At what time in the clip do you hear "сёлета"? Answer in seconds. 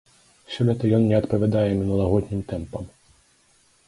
0.53-0.85